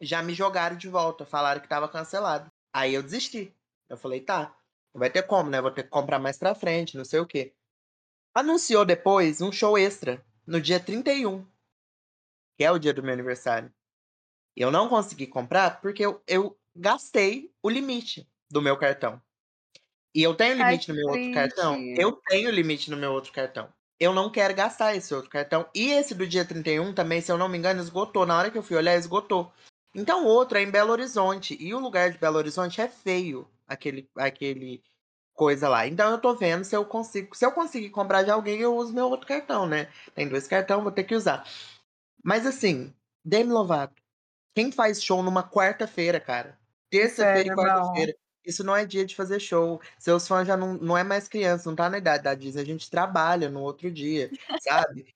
já 0.02 0.22
me 0.24 0.34
jogaram 0.34 0.78
de 0.78 0.90
volta, 0.90 1.26
falaram 1.26 1.60
que 1.62 1.66
estava 1.68 1.88
cancelado. 1.90 2.52
Aí 2.74 2.94
eu 2.94 3.04
desisti, 3.04 3.56
eu 3.90 3.98
falei: 3.98 4.22
"Tá, 4.22 4.56
não 4.94 5.00
vai 5.00 5.10
ter 5.10 5.24
como, 5.24 5.50
né, 5.50 5.62
vou 5.62 5.72
ter 5.72 5.84
que 5.84 5.90
comprar 5.90 6.20
mais 6.20 6.38
pra 6.38 6.56
frente, 6.56 6.98
não 6.98 7.06
sei 7.06 7.20
o 7.20 7.28
quê". 7.28 7.54
Anunciou 8.36 8.86
depois 8.86 9.42
um 9.42 9.52
show 9.52 9.78
extra, 9.78 10.26
no 10.48 10.62
dia 10.62 10.80
31 10.80 11.46
que 12.58 12.64
é 12.64 12.72
o 12.72 12.80
dia 12.80 12.94
do 12.94 13.04
meu 13.04 13.14
aniversário. 13.14 13.72
Eu 14.56 14.72
não 14.72 14.90
consegui 14.90 15.28
comprar, 15.28 15.82
porque 15.82 16.06
eu 16.06 16.24
eu 16.28 16.60
gastei 16.76 17.54
o 17.64 17.70
limite 17.70 18.30
do 18.52 18.62
meu 18.62 18.78
cartão. 18.78 19.22
E 20.16 20.24
eu 20.24 20.36
tenho 20.36 20.56
limite 20.58 20.90
no 20.90 20.96
meu 20.96 21.10
outro 21.10 21.30
cartão? 21.32 21.86
Eu 21.96 22.14
tenho 22.28 22.52
limite 22.52 22.92
no 22.92 22.98
meu 22.98 23.14
outro 23.14 23.32
cartão. 23.34 23.74
Eu 24.00 24.14
não 24.14 24.32
quero 24.32 24.56
gastar 24.56 24.96
esse 24.96 25.14
outro 25.14 25.30
cartão. 25.30 25.70
E 25.76 25.92
esse 25.92 26.16
do 26.16 26.28
dia 26.28 26.46
31 26.46 26.94
também, 26.94 27.22
se 27.22 27.32
eu 27.32 27.38
não 27.38 27.50
me 27.50 27.58
engano, 27.58 27.82
esgotou, 27.82 28.26
na 28.26 28.38
hora 28.38 28.52
que 28.52 28.58
eu 28.58 28.64
fui 28.64 28.78
olhar, 28.78 28.96
esgotou. 28.96 29.54
Então 29.94 30.24
o 30.26 30.28
outro 30.28 30.58
é 30.58 30.62
em 30.64 30.72
Belo 30.72 30.92
Horizonte, 30.92 31.58
e 31.60 31.74
o 31.74 31.80
lugar 31.80 32.12
de 32.12 32.18
Belo 32.18 32.38
Horizonte 32.38 32.80
é 32.80 32.88
feio, 32.88 33.48
aquele 33.68 34.10
aquele 34.18 34.82
coisa 35.34 35.70
lá. 35.70 35.88
Então 35.88 36.12
eu 36.12 36.20
tô 36.20 36.36
vendo 36.36 36.64
se 36.66 36.76
eu 36.76 36.86
consigo 36.86 37.36
se 37.36 37.46
eu 37.46 37.52
conseguir 37.52 37.90
comprar 37.92 38.24
de 38.24 38.32
alguém, 38.32 38.60
eu 38.62 38.76
uso 38.76 38.94
meu 38.94 39.08
outro 39.10 39.28
cartão, 39.28 39.68
né. 39.68 39.90
Tem 40.16 40.28
2 40.30 40.48
cartão, 40.48 40.84
vou 40.84 40.92
ter 40.92 41.04
que 41.06 41.16
usar. 41.16 41.46
Mas 42.24 42.46
assim, 42.48 42.94
Demi 43.26 43.52
Lovato, 43.54 44.02
quem 44.56 44.72
faz 44.72 45.04
show 45.04 45.24
numa 45.24 45.44
quarta-feira, 45.50 46.20
cara? 46.20 46.60
Terça-feira 46.92 47.50
e 47.50 47.52
quarta-feira, 47.56 48.16
isso 48.46 48.64
não 48.64 48.76
é 48.76 48.86
dia 48.86 49.06
de 49.06 49.16
fazer 49.16 49.40
show. 49.40 49.82
Seus 50.00 50.28
fãs 50.28 50.48
já 50.48 50.58
não 50.58 50.76
não 50.76 50.98
é 50.98 51.04
mais 51.04 51.28
criança, 51.28 51.70
não 51.70 51.76
tá 51.78 51.90
na 51.90 51.98
idade 52.00 52.24
da 52.24 52.36
Disney, 52.36 52.62
a 52.64 52.66
gente 52.66 52.90
trabalha 52.92 53.50
no 53.50 53.62
outro 53.62 53.92
dia, 53.92 54.32
sabe. 54.62 55.08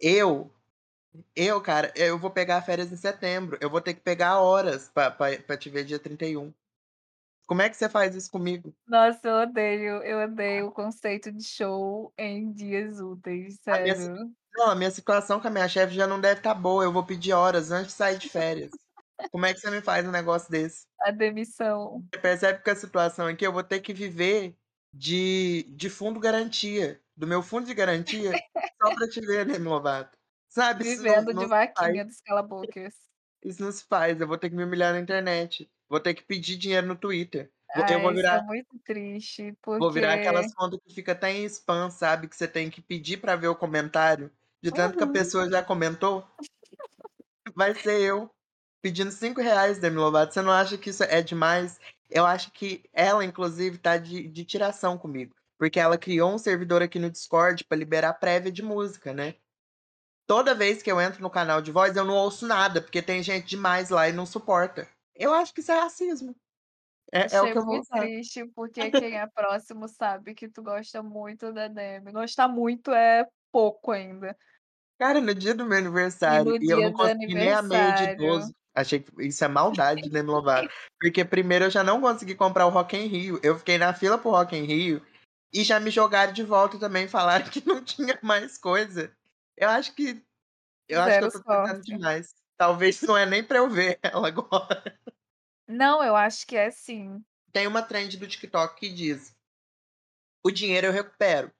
Eu 0.00 0.52
eu, 1.36 1.60
cara, 1.62 1.92
eu 1.96 2.18
vou 2.18 2.30
pegar 2.30 2.62
férias 2.62 2.92
em 2.92 2.96
setembro, 2.96 3.58
eu 3.60 3.70
vou 3.70 3.80
ter 3.80 3.94
que 3.94 4.00
pegar 4.00 4.40
horas 4.40 4.88
pra 4.88 5.10
pra 5.10 5.38
pra 5.42 5.56
te 5.56 5.70
ver 5.70 5.84
dia 5.84 5.98
31. 5.98 6.52
Como 7.46 7.62
é 7.62 7.70
que 7.70 7.76
você 7.76 7.88
faz 7.88 8.14
isso 8.16 8.30
comigo? 8.30 8.74
Nossa, 8.86 9.28
eu 9.28 9.34
odeio, 9.48 10.02
eu 10.02 10.18
odeio 10.24 10.66
o 10.68 10.72
conceito 10.72 11.32
de 11.32 11.42
show 11.42 12.12
em 12.18 12.52
dias 12.52 13.00
úteis, 13.00 13.56
A 13.70 13.78
minha 13.80 13.94
sério. 13.94 14.34
não, 14.56 14.70
a 14.70 14.74
minha 14.76 14.90
situação 14.90 15.40
com 15.40 15.48
a 15.48 15.50
minha 15.50 15.68
chefe 15.68 15.94
já 15.94 16.06
não 16.06 16.20
deve 16.20 16.38
estar 16.40 16.54
boa, 16.54 16.84
eu 16.84 16.92
vou 16.92 17.04
pedir 17.04 17.32
horas 17.32 17.70
antes 17.72 17.88
de 17.92 17.92
sair 17.94 18.18
de 18.18 18.28
férias. 18.28 18.72
Como 19.32 19.46
é 19.46 19.52
que 19.54 19.60
você 19.60 19.70
me 19.70 19.80
faz 19.82 20.06
um 20.06 20.10
negócio 20.12 20.50
desse? 20.50 20.86
A 21.00 21.10
demissão. 21.12 22.04
Você 22.12 22.20
percebe 22.20 22.62
que 22.62 22.70
a 22.70 22.76
situação 22.76 23.26
aqui, 23.26 23.46
eu 23.46 23.52
vou 23.52 23.64
ter 23.64 23.80
que 23.80 23.92
viver 23.92 24.56
de 24.92 25.64
de 25.74 25.90
fundo 25.90 26.20
garantia. 26.20 27.02
do 27.16 27.26
meu 27.26 27.42
fundo 27.42 27.66
de 27.66 27.74
garantia 27.74 28.40
só 28.80 28.92
pra 28.92 29.08
te 29.08 29.20
ver, 29.20 29.44
Demi 29.46 29.66
Lovato. 29.68 30.16
Sabe, 30.54 30.84
não 31.04 31.16
Vivendo 31.16 31.34
de 31.34 31.46
não 31.46 31.48
faz. 31.76 31.96
vaquinha 31.96 32.04
dos 32.04 32.20
cala-bocas. 32.20 32.94
Isso 33.42 33.62
não 33.62 33.72
se 33.72 33.84
faz, 33.84 34.20
eu 34.20 34.26
vou 34.28 34.38
ter 34.38 34.50
que 34.50 34.56
me 34.56 34.64
humilhar 34.64 34.92
na 34.92 35.00
internet, 35.00 35.70
vou 35.88 36.00
ter 36.00 36.14
que 36.14 36.22
pedir 36.22 36.56
dinheiro 36.56 36.86
no 36.86 36.96
Twitter, 36.96 37.52
vou 37.74 37.84
eu 37.88 38.00
vou 38.00 38.12
isso 38.14 38.34
é 38.34 38.38
virar 38.38 38.40
muito 38.40 38.78
triste, 38.84 39.52
vou 39.78 39.90
virar 39.92 40.14
porque 40.14 40.14
aquelas 40.14 40.52
conta 40.54 40.78
que 40.78 40.94
fica 40.94 41.12
até 41.12 41.32
em 41.32 41.44
spam, 41.46 41.90
sabe, 41.90 42.28
que 42.28 42.36
você 42.36 42.46
tem 42.46 42.70
que 42.70 42.80
pedir 42.80 43.16
pra 43.20 43.34
ver 43.36 43.48
o 43.48 43.56
comentário, 43.56 44.30
de 44.62 44.70
tanto 44.70 44.96
que 44.96 45.02
a 45.04 45.06
Uhum. 45.06 45.08
pessoa 45.08 45.50
já 45.50 45.62
comentou. 45.64 46.24
Vai 47.54 47.74
ser 47.74 48.00
eu, 48.00 48.30
pedindo 48.82 49.10
R$5, 49.12 49.78
Demi 49.78 49.96
Lovato, 49.98 50.34
você 50.34 50.42
não 50.42 50.52
acha 50.52 50.78
que 50.78 50.90
isso 50.90 51.04
é 51.04 51.22
demais? 51.22 51.78
Eu 52.10 52.26
acho 52.26 52.52
que 52.52 52.84
ela 52.92 53.24
inclusive 53.24 53.78
tá 53.78 53.96
de 53.98 54.28
de 54.28 54.44
tiração 54.44 54.98
comigo, 54.98 55.34
porque 55.58 55.80
ela 55.80 55.98
criou 55.98 56.32
um 56.34 56.38
servidor 56.38 56.82
aqui 56.82 56.98
no 56.98 57.10
Discord 57.10 57.64
pra 57.64 57.76
liberar 57.78 58.14
prévia 58.14 58.52
de 58.52 58.62
música, 58.62 59.12
né. 59.14 59.36
Toda 60.26 60.54
vez 60.54 60.82
que 60.82 60.90
eu 60.90 61.00
entro 61.00 61.22
no 61.22 61.30
canal 61.30 61.60
de 61.62 61.70
voz 61.72 61.96
eu 61.96 62.04
não 62.04 62.14
ouço 62.14 62.46
nada, 62.46 62.80
porque 62.80 63.02
tem 63.02 63.22
gente 63.22 63.46
demais 63.46 63.90
lá 63.90 64.08
e 64.08 64.12
não 64.12 64.26
suporta. 64.26 64.88
Eu 65.14 65.32
acho 65.34 65.54
que 65.54 65.60
isso 65.60 65.72
é 65.72 65.78
racismo. 65.80 66.34
É 67.12 67.28
é 67.36 67.40
o 67.42 67.50
que 67.50 67.58
eu 67.58 67.64
vou 67.64 67.80
usar. 67.80 68.10
triste, 68.12 68.44
porque 68.54 68.92
quem 68.92 69.18
é 69.18 69.26
próximo 69.26 69.88
sabe 69.88 70.34
que 70.34 70.48
tu 70.48 70.62
gosta 70.62 71.02
muito 71.02 71.52
da 71.52 71.68
Demi, 71.68 72.12
gostar 72.12 72.48
muito 72.48 72.90
é 72.92 73.26
pouco 73.52 73.92
ainda. 73.92 74.36
Cara, 74.98 75.20
no 75.20 75.34
dia 75.34 75.54
do 75.54 75.64
meu 75.64 75.78
E 76.26 76.38
aniversário, 76.38 76.40
no 76.40 76.58
e 76.60 76.70
eu 76.70 76.80
não 76.80 76.92
consegui 76.92 77.34
nem 77.34 77.50
a 77.52 77.60
meia 77.62 77.90
de 77.92 78.04
aniversário 78.04 78.04
idoso, 78.04 78.54
achei 78.74 79.00
que 79.00 79.10
isso 79.26 79.44
é 79.44 79.48
maldade 79.48 80.02
de 80.02 80.10
Demi 80.10 80.28
Lovato, 80.30 80.68
porque 81.00 81.24
primeiro 81.24 81.64
eu 81.64 81.70
já 81.70 81.82
não 81.82 82.00
consegui 82.00 82.34
comprar 82.36 82.66
o 82.66 82.70
Rock 82.70 82.96
in 82.96 83.06
Rio, 83.06 83.40
eu 83.42 83.58
fiquei 83.58 83.76
na 83.76 83.92
fila 83.92 84.16
para 84.18 84.28
o 84.28 84.32
Rock 84.32 84.56
in 84.56 84.62
Rio, 84.64 85.02
e 85.52 85.64
já 85.64 85.80
me 85.80 85.90
jogaram 85.90 86.32
de 86.32 86.42
volta 86.44 86.78
também, 86.78 87.08
falaram 87.08 87.44
que 87.50 87.66
não 87.66 87.82
tinha 87.84 88.18
mais 88.22 88.56
coisa. 88.56 89.12
Eu 89.56 89.68
acho 89.68 89.94
que 89.94 90.24
eu 90.88 91.00
acho 91.02 91.18
que 91.18 91.24
eu 91.24 91.28
Zero 91.28 91.30
tô 91.30 91.42
tentando 91.44 91.82
demais. 91.82 92.34
Talvez 92.58 93.02
não 93.02 93.16
é 93.18 93.26
nem 93.26 93.44
pra 93.44 93.58
eu 93.58 93.70
ver 93.70 93.98
ela 94.04 94.28
agora. 94.28 94.98
Não, 95.68 96.02
eu 96.04 96.14
acho 96.16 96.46
que 96.46 96.56
é 96.56 96.70
sim. 96.70 97.24
Tem 97.52 97.66
uma 97.66 97.82
trend 97.82 98.16
do 98.16 98.26
TikTok 98.26 98.78
que 98.80 98.88
diz 98.92 99.34
"o 100.46 100.50
dinheiro 100.50 100.88
eu 100.88 100.92
recupero, 100.92 101.50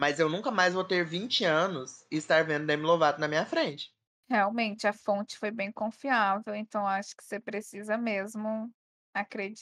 mas 0.00 0.18
eu 0.18 0.26
nunca 0.28 0.50
mais 0.50 0.72
vou 0.72 0.82
ter 0.82 1.04
20 1.04 1.44
anos 1.44 2.06
e 2.10 2.16
estar 2.16 2.42
vendo 2.42 2.66
Demi 2.66 2.84
Lovato 2.84 3.20
na 3.20 3.28
minha 3.28 3.44
frente". 3.44 3.90
Realmente 4.28 4.86
a 4.86 4.92
fonte 4.92 5.36
foi 5.36 5.50
bem 5.50 5.72
confiável, 5.72 6.54
então 6.54 6.86
acho 6.86 7.16
que 7.16 7.24
você 7.24 7.40
precisa 7.40 7.98
mesmo 7.98 8.72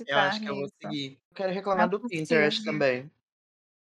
Eu 0.06 0.18
acreditar 0.18 0.20
acho 0.20 0.40
que 0.42 0.50
eu 0.50 0.56
vou 0.56 0.68
nisso. 0.68 0.74
seguir. 0.80 1.20
Quero 1.34 1.52
Não 1.72 1.84
reclamar 1.84 1.88
do 1.88 2.04
Pinterest 2.04 2.62
também. 2.64 3.10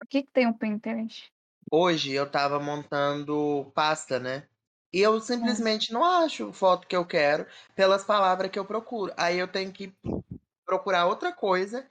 O 0.03 0.05
que 0.07 0.23
que 0.23 0.31
tem 0.31 0.47
o 0.47 0.57
Pinterest? 0.57 1.31
Hoje 1.71 2.13
eu 2.13 2.25
estava 2.25 2.59
montando 2.59 3.71
pasta, 3.75 4.19
né, 4.19 4.47
e 4.93 5.01
eu 5.01 5.19
Hum. 5.19 5.19
simplesmente 5.21 5.91
não 5.91 6.03
acho 6.03 6.53
foto 6.53 6.87
que 6.87 6.95
eu 6.95 7.05
quero, 7.05 7.45
pelas 7.75 8.05
palavra 8.05 8.47
que 8.49 8.57
eu 8.57 8.65
procuro, 8.65 9.13
aí 9.17 9.37
eu 9.37 9.47
tenho 9.47 9.71
que 9.73 9.93
procurar 10.65 11.07
outra 11.07 11.33
coisa, 11.33 11.89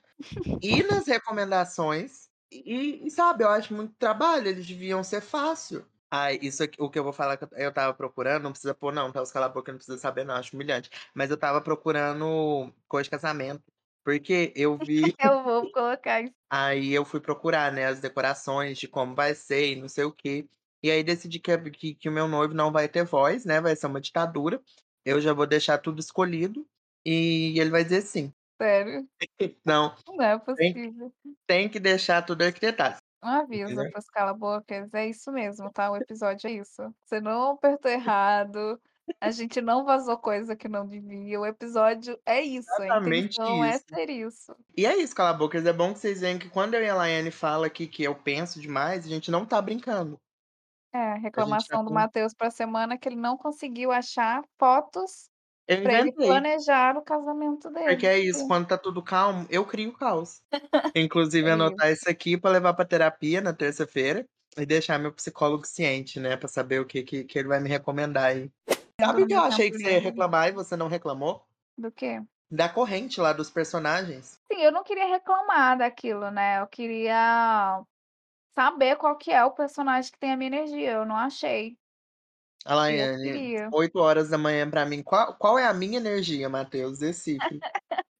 ir 0.62 0.86
nas 0.88 1.06
recomendações, 1.08 2.30
e 2.52 3.06
e 3.06 3.10
sabe, 3.10 3.44
eu 3.44 3.50
acho 3.50 3.74
muito 3.74 3.94
trabalho, 3.98 4.48
eles 4.48 4.66
deviam 4.66 5.04
ser 5.04 5.20
fácil. 5.22 5.86
Ai, 6.10 6.38
isso 6.40 6.62
aqui 6.62 6.80
o 6.80 6.88
que 6.88 6.98
eu 6.98 7.04
vou 7.04 7.12
falar 7.12 7.36
que 7.36 7.44
eu 7.56 7.68
estava 7.68 7.92
procurando, 7.92 8.44
não 8.44 8.52
precisa 8.52 8.74
pôr 8.74 8.92
não, 8.92 9.10
tá, 9.12 9.20
os 9.20 9.32
cala 9.32 9.48
boca 9.48 9.72
não 9.72 9.78
precisa 9.78 9.98
saber 9.98 10.24
não, 10.24 10.36
acho 10.36 10.54
humilhante, 10.54 10.88
mas 11.14 11.30
eu 11.30 11.34
estava 11.34 11.60
procurando 11.60 12.72
coisa 12.88 13.04
de 13.04 13.10
casamento, 13.10 13.64
porque 14.06 14.52
eu 14.56 14.78
vi 14.78 15.18
Eu 15.18 15.42
vou 15.44 15.70
colocar 15.70 16.20
isso. 16.22 16.34
aí 16.50 16.92
eu 16.92 17.04
fui 17.04 17.20
procurar, 17.20 17.72
né, 17.72 17.86
as 17.86 18.00
decorações 18.00 18.78
de 18.78 18.88
como 18.88 19.14
vai 19.14 19.34
ser 19.34 19.72
e 19.72 19.76
não 19.80 19.88
sei 19.88 20.04
o 20.04 20.12
quê, 20.12 20.48
e 20.82 20.90
aí 20.90 21.02
decidi 21.02 21.40
que 21.40 21.50
a 21.52 21.58
que 21.70 21.94
que 21.94 22.08
o 22.08 22.12
meu 22.12 22.28
noivo 22.28 22.54
não 22.54 22.72
vai 22.72 22.88
ter 22.88 23.04
voz, 23.04 23.44
né, 23.44 23.60
vai 23.60 23.74
ser 23.76 23.86
uma 23.86 24.00
ditadura, 24.00 24.62
eu 25.04 25.20
já 25.20 25.32
vou 25.32 25.46
deixar 25.46 25.78
tudo 25.78 26.00
escolhido, 26.00 26.66
e 27.04 27.58
ele 27.58 27.70
vai 27.70 27.84
dizer 27.84 28.02
sim. 28.02 28.32
Sério? 28.60 29.08
Não, 29.64 29.94
Não 30.06 30.22
é 30.22 30.38
tem 30.56 30.78
possível. 30.78 31.12
tem 31.46 31.68
que 31.70 31.80
deixar 31.80 32.22
tudo 32.22 32.42
arquitetado, 32.44 32.98
Um 33.22 33.28
aviso 33.28 33.86
para 33.88 33.98
os 33.98 34.06
cala-bocas, 34.06 34.92
é 34.94 35.08
isso 35.08 35.32
mesmo, 35.32 35.70
tá, 35.72 35.90
o 35.90 35.96
episódio 35.96 36.48
é 36.48 36.52
isso. 36.52 36.82
Você 37.04 37.20
não 37.20 37.50
apertou 37.52 37.90
errado, 37.90 38.80
a 39.20 39.30
gente 39.30 39.60
não 39.60 39.84
vazou 39.84 40.18
coisa 40.18 40.56
que 40.56 40.68
não 40.68 40.86
devia, 40.86 41.40
o 41.40 41.46
episódio 41.46 42.20
é 42.26 42.42
isso, 42.42 42.82
a 42.82 42.88
Exatamente 42.88 43.38
intenção 43.38 43.64
é 43.64 43.78
isso. 43.78 43.84
ser 43.92 44.10
isso. 44.10 44.56
E 44.76 44.86
é 44.86 44.96
isso, 44.96 45.14
cala 45.14 45.32
bocas, 45.34 45.66
é 45.66 45.72
bom 45.72 45.92
que 45.94 45.98
vocês 46.00 46.20
veem 46.20 46.38
que 46.38 46.48
quando 46.50 46.74
eu 46.74 46.82
e 46.82 46.88
a 46.88 46.94
Laiane 46.94 47.30
fala 47.30 47.66
aqui 47.66 47.86
que 47.86 48.02
eu 48.04 48.14
penso 48.14 48.60
demais, 48.60 49.06
a 49.06 49.08
gente 49.08 49.30
não 49.30 49.46
tá 49.46 49.60
brincando. 49.62 50.20
É, 50.92 51.14
A 51.34 51.44
tá 51.66 51.78
reclamação 51.78 51.84
do 51.84 51.90
com 51.90 51.92
Matheus 51.92 52.32
pra 52.34 52.50
semana 52.50 52.96
que 52.98 53.08
ele 53.08 53.16
não 53.16 53.36
conseguiu 53.36 53.92
achar 53.92 54.42
fotos 54.58 55.30
Eu 55.68 55.82
pra 55.82 55.94
ele 55.94 56.12
inventei. 56.12 56.26
planejar 56.26 56.96
o 56.96 57.02
casamento 57.02 57.70
Porque 57.84 58.04
dele. 58.04 58.06
é 58.06 58.18
isso, 58.18 58.44
quando 58.46 58.66
tá 58.66 58.76
tudo 58.76 59.02
calmo, 59.02 59.46
eu 59.48 59.64
crio 59.64 59.92
caos. 59.92 60.40
Inclusive 60.96 61.48
É 61.48 61.50
anotar 61.50 61.92
isso 61.92 62.08
aqui 62.10 62.36
pra 62.38 62.50
levar 62.50 62.74
pra 62.74 62.84
terapia 62.84 63.40
na 63.40 63.52
terça-feira, 63.54 64.26
e 64.58 64.66
deixar 64.66 64.98
meu 64.98 65.12
psicólogo 65.14 65.66
ciente, 65.66 66.20
né, 66.20 66.36
pra 66.36 66.48
saber 66.48 66.80
o 66.80 66.86
que 66.86 67.02
que 67.04 67.24
que 67.24 67.38
ele 67.38 67.48
vai 67.48 67.60
me 67.60 67.68
recomendar 67.68 68.24
aí. 68.26 68.50
Sabe 69.00 69.22
o 69.22 69.26
que 69.26 69.36
eu 69.36 69.42
meu 69.44 69.44
achei 69.44 69.70
que 69.70 69.78
você 69.78 69.90
ia 69.92 70.00
reclamar 70.00 70.48
e 70.48 70.52
você 70.52 70.74
não 70.76 70.88
reclamou? 70.88 71.46
Do 71.78 71.92
quê? 71.92 72.26
Da 72.50 72.68
corrente 72.68 73.20
lá 73.20 73.32
dos 73.32 73.50
personagens. 73.50 74.40
Sim, 74.52 74.60
eu 74.62 74.70
não 74.70 74.84
queria 74.84 75.06
reclamar 75.06 75.76
daquilo, 75.76 76.30
né, 76.30 76.60
eu 76.60 76.68
queria 76.68 77.84
saber 78.54 78.96
qual 78.96 79.16
que 79.18 79.32
é 79.32 79.44
o 79.44 79.52
personagem 79.52 80.12
que 80.12 80.18
tem 80.18 80.32
a 80.32 80.36
minha 80.38 80.48
energia, 80.48 80.92
eu 80.92 81.06
não 81.06 81.16
achei. 81.16 81.78
A 82.64 82.74
E 82.88 82.94
eu 82.98 83.08
Laiane, 83.08 83.20
queria. 83.20 83.72
8h 83.72 84.70
pra 84.70 84.86
mim, 84.86 85.02
qual 85.02 85.34
qual 85.36 85.58
é 85.58 85.66
a 85.66 85.74
minha 85.74 85.98
energia, 85.98 86.48
Matheus? 86.48 86.98
Decifre. 86.98 87.62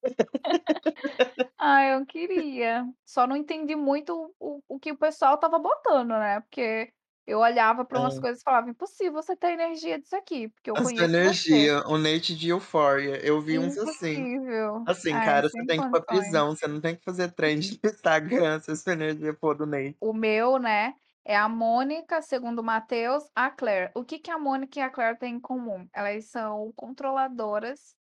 Ah, 1.59 1.85
eu 1.87 2.04
queria, 2.06 2.85
só 3.06 3.26
não 3.26 3.35
entendi 3.37 3.75
muito 3.75 4.35
o 4.38 4.62
o 4.68 4.78
que 4.78 4.92
o 4.92 4.99
pessoal 4.99 5.37
estava 5.37 5.59
botando, 5.59 6.11
né, 6.11 6.40
porque 6.42 6.92
eu 7.26 7.38
olhava 7.40 7.85
pra 7.85 7.99
umas 8.00 8.18
Hã. 8.18 8.21
coisas 8.21 8.40
e 8.40 8.45
falava: 8.45 8.71
"Impossível 8.71 9.12
você 9.14 9.37
ter 9.37 9.52
energia 9.52 9.99
disso 10.00 10.16
aqui, 10.16 10.49
porque 10.50 10.71
eu 10.71 10.78
A 10.78 10.85
sua 10.85 11.04
conheço 11.04 11.21
você". 11.23 11.56
energia, 11.56 11.83
o 11.87 11.97
Nate 11.99 12.37
de 12.37 12.49
Euphoria, 12.50 13.25
eu 13.26 13.40
vi 13.40 13.59
uns 13.59 13.76
assim. 13.78 14.28
Impossível. 14.28 14.87
Assim, 14.87 15.21
Ai, 15.21 15.21
cara, 15.21 15.49
você 15.49 15.62
sem 15.62 15.66
tem 15.66 15.80
que 15.83 15.87
ir 15.88 15.90
pra 15.90 16.02
condições. 16.02 16.02
prisão, 16.02 16.56
você 16.56 16.66
não 16.68 16.80
tem 16.80 16.97
que 16.97 17.04
fazer 17.04 17.33
trend 17.33 17.80
no 17.85 17.90
Instagram 17.90 18.61
se 18.61 18.71
a 18.73 18.76
sua 18.76 18.92
energia 18.95 19.35
for 19.35 19.56
do 19.56 19.66
Nate. 19.66 19.99
O 20.00 20.12
meu, 20.12 20.59
né, 20.59 20.95
é 21.25 21.35
a 21.37 21.49
Mônica, 21.49 22.21
segundo 22.23 22.59
o 22.61 22.62
Matheus, 22.64 23.25
a 23.35 23.50
Claire. 23.50 23.90
O 23.95 24.04
que 24.04 24.18
que 24.18 24.30
a 24.30 24.38
Mônica 24.38 24.78
e 24.78 24.83
a 24.83 24.90
Claire 24.90 25.18
têm 25.18 25.35
em 25.37 25.40
comum? 25.40 25.88
Elas 25.92 26.26
são 26.26 26.71
controladoras, 26.76 27.97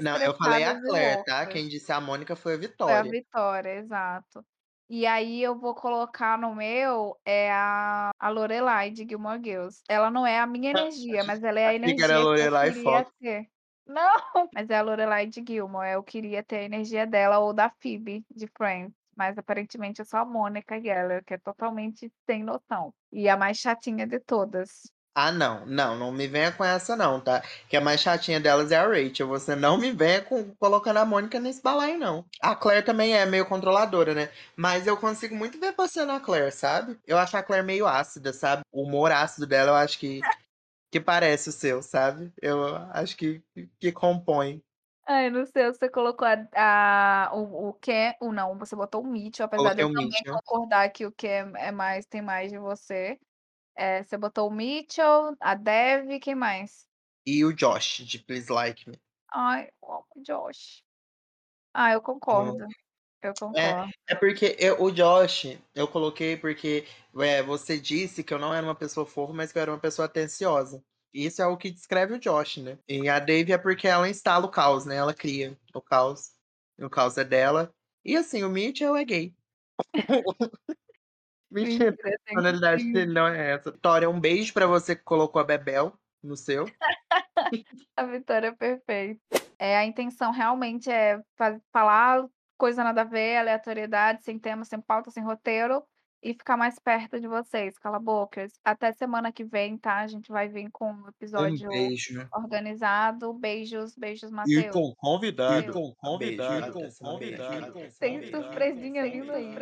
Não, 0.00 0.16
eu 0.22 0.34
falei 0.36 0.64
a 0.64 0.74
estressadas 0.74 0.82
e 0.82 0.88
Claire, 0.88 1.22
tá, 1.24 1.46
loucas. 1.46 1.46
quem 1.46 1.68
disse 1.68 1.90
a 1.92 2.00
Mônica 2.00 2.34
foi 2.36 2.54
a 2.54 2.56
Foi 2.84 2.94
a 2.96 3.02
Vitória. 3.02 3.14
Vitória, 3.14 3.74
exato. 3.78 4.44
E 4.90 5.04
aí 5.06 5.42
eu 5.42 5.58
vou 5.58 5.74
colocar 5.74 6.38
no 6.38 6.54
meu, 6.54 7.18
é 7.24 7.50
a 7.52 8.10
a 8.18 8.28
Lorelai 8.30 8.90
de 8.90 9.06
Gilmore 9.06 9.40
Girls. 9.42 9.82
Ela 9.88 10.10
não 10.10 10.26
é 10.26 10.38
a 10.38 10.46
minha 10.46 10.70
energia, 10.70 11.22
mas 11.22 11.42
ela 11.42 11.60
é 11.60 11.66
a 11.66 11.68
Achei 11.70 11.80
que 11.80 11.84
energia 11.84 12.26
que 12.32 12.40
eu 12.40 12.50
queria 12.54 13.06
ter. 13.20 13.50
Não, 13.86 14.14
mas 14.54 14.70
é 14.70 14.76
a 14.76 14.82
Lorelai 14.82 15.26
de 15.26 15.42
Gilmore, 15.46 15.88
eu 15.90 16.02
queria 16.02 16.42
ter 16.42 16.56
a 16.58 16.62
energia 16.64 17.06
dela 17.06 17.38
ou 17.38 17.52
da 17.52 17.70
Phoebe 17.80 18.24
de 18.34 18.46
Friends, 18.56 18.94
mas 19.16 19.36
aparentemente 19.38 20.00
eu 20.00 20.06
sou 20.06 20.20
a 20.20 20.24
Mônica 20.24 20.80
Geller, 20.80 21.24
que 21.24 21.34
é 21.34 21.38
totalmente 21.38 22.12
sem 22.26 22.42
noção, 22.42 22.94
e 23.12 23.28
a 23.28 23.36
mais 23.36 23.58
chatinha 23.58 24.06
de 24.06 24.20
todas. 24.20 24.90
Ah 25.20 25.32
não, 25.32 25.66
não, 25.66 25.96
não 25.98 26.12
me 26.12 26.28
venha 26.28 26.52
com 26.52 26.64
essa 26.64 26.94
não, 26.94 27.20
tá, 27.20 27.42
que 27.68 27.76
a 27.76 27.80
mais 27.80 28.00
chatinha 28.00 28.38
delas 28.38 28.70
é 28.70 28.76
a 28.76 28.86
Rachel, 28.86 29.26
você 29.26 29.56
não 29.56 29.76
me 29.76 29.90
venha 29.90 30.22
com 30.22 30.54
colocando 30.54 30.98
a 30.98 31.04
Mônica 31.04 31.40
nesse 31.40 31.60
balaio 31.60 31.98
não. 31.98 32.24
A 32.40 32.54
Claire 32.54 32.84
também 32.86 33.14
é 33.16 33.26
meio 33.26 33.44
controladora, 33.44 34.14
né, 34.14 34.30
mas 34.56 34.86
eu 34.86 34.96
consigo 34.96 35.34
muito 35.34 35.58
ver 35.58 35.74
você 35.76 36.04
na 36.04 36.20
Claire, 36.20 36.52
sabe. 36.52 37.00
Eu 37.04 37.18
acho 37.18 37.36
a 37.36 37.42
Claire 37.42 37.66
meio 37.66 37.84
ácida, 37.88 38.32
sabe, 38.32 38.62
o 38.70 38.82
humor 38.84 39.10
ácido 39.10 39.44
dela 39.44 39.72
eu 39.72 39.74
acho 39.76 39.98
que 39.98 40.20
que 40.92 41.00
parece 41.00 41.50
o 41.50 41.52
seu, 41.52 41.82
sabe. 41.82 42.32
Eu 42.42 42.76
acho 42.92 43.16
que 43.16 43.42
que 43.80 43.92
compõe. 43.92 44.62
Ai, 45.06 45.30
no 45.30 45.46
seu 45.46 45.72
você 45.72 45.88
colocou 45.88 46.26
a 46.28 47.28
a 47.28 47.30
o 47.34 47.68
o 47.70 47.74
Ken 47.74 48.14
o 48.20 48.32
não, 48.32 48.58
você 48.58 48.76
botou 48.76 49.02
o 49.02 49.06
Mitchell, 49.06 49.46
apesar 49.46 49.74
de 49.74 49.80
Coloquei 49.80 49.84
eu 49.84 49.86
o 49.86 49.90
também 49.92 50.22
Mitchell. 50.22 50.38
concordar 50.44 50.90
que 50.90 51.06
o 51.06 51.12
Ken 51.12 51.52
é 51.56 51.72
mais 51.72 52.04
tem 52.06 52.20
mais 52.22 52.50
de 52.52 52.58
você. 52.58 53.18
Eh, 53.80 54.02
você 54.02 54.18
botou 54.18 54.48
o 54.48 54.50
Mitchell, 54.50 55.36
a 55.40 55.54
Dev, 55.54 56.18
quem 56.20 56.34
mais? 56.34 56.84
E 57.26 57.44
o 57.44 57.52
Josh 57.52 58.04
de 58.04 58.18
Please 58.18 58.50
Like 58.52 58.88
Me. 58.88 58.98
Ai, 59.32 59.68
eu 59.82 59.92
amo 59.92 60.06
o 60.16 60.22
Josh. 60.22 60.82
Ah, 61.74 61.92
eu 61.92 62.02
Hum. 62.30 62.62
concordo, 62.62 62.74
eu 63.22 63.34
É, 63.56 63.74
concordo. 63.74 63.92
é 64.08 64.14
porque 64.16 64.56
eu 64.60 64.82
o 64.82 64.90
Josh, 64.92 65.46
eu 65.74 65.88
coloquei 65.88 66.36
porque, 66.36 66.86
eh, 67.20 67.42
você 67.42 67.80
disse 67.80 68.24
que 68.24 68.34
eu 68.34 68.38
não 68.38 68.54
era 68.54 68.66
uma 68.66 68.74
pessoa 68.76 69.06
fofa, 69.06 69.32
mas 69.32 69.52
que 69.52 69.58
eu 69.58 69.62
era 69.62 69.72
uma 69.72 69.80
pessoa 69.80 70.06
atenciosa. 70.06 70.84
Isso 71.14 71.42
é 71.42 71.46
o 71.46 71.56
que 71.58 71.70
descreve 71.70 72.14
o 72.14 72.20
Josh, 72.20 72.58
né. 72.58 72.78
E 72.88 73.08
a 73.08 73.18
Dev 73.20 73.50
é 73.50 73.58
porque 73.58 73.88
ela 73.88 74.08
instala 74.08 74.46
o 74.46 74.50
caos, 74.50 74.86
né, 74.86 74.96
ela 74.96 75.14
cria 75.14 75.58
o 75.74 75.82
caos, 75.82 76.32
e 76.78 76.84
o 76.84 76.90
caos 76.90 77.18
é 77.18 77.24
dela. 77.24 77.74
E 78.04 78.16
assim, 78.16 78.44
o 78.44 78.50
Mitchell 78.50 78.96
é 78.96 79.04
gay. 79.04 79.34
Mentira, 81.50 81.90
Mentira, 81.92 82.16
a 82.16 82.18
personalidade 82.24 82.84
dele 82.92 83.12
não 83.12 83.26
é 83.26 83.52
essa. 83.52 83.70
Vitória, 83.72 84.08
um 84.10 84.20
beijo 84.20 84.52
pra 84.52 84.66
você 84.66 84.94
que 84.96 85.02
colocou 85.02 85.40
a 85.40 85.44
Bebel 85.44 85.92
no 86.22 86.36
seu. 86.36 86.66
A 87.96 88.04
Vitória 88.06 88.48
é 88.48 88.52
perfeita. 88.52 89.20
É, 89.58 89.76
a 89.76 89.84
intenção 89.84 90.30
realmente 90.32 90.90
é 90.90 91.20
fa 91.36 91.60
falar 91.72 92.26
coisa 92.56 92.84
nada 92.84 93.02
a 93.02 93.04
ver, 93.04 93.36
aleatoriedade, 93.38 94.22
sem 94.22 94.38
tema, 94.38 94.64
sem 94.64 94.80
pauta, 94.80 95.10
sem 95.10 95.22
roteiro, 95.22 95.84
e 96.22 96.32
ficar 96.34 96.56
mais 96.56 96.78
perto 96.78 97.20
de 97.20 97.28
vocês, 97.28 97.78
cala-bocas. 97.78 98.52
Até 98.64 98.92
semana 98.92 99.32
que 99.32 99.44
vem, 99.44 99.78
tá, 99.78 99.98
a 99.98 100.06
gente 100.08 100.30
vai 100.32 100.48
vir 100.48 100.68
com 100.72 100.90
um 100.92 101.04
Um 101.04 101.08
episódio 101.08 101.68
beijo. 101.68 102.28
organizado. 102.32 103.32
Beijos, 103.34 103.94
beijos, 103.96 104.30
E 104.30 104.34
Matheus. 104.34 104.72
com 104.72 104.90
E 104.90 104.94
convidado. 104.96 105.72
com 105.72 105.94
convidado. 105.96 106.68
E 106.68 106.72
com 106.72 106.90
convidado. 107.04 107.74
Tem 107.98 108.22
surpresinha 108.22 109.08
vindo 109.08 109.32
aí. 109.32 109.54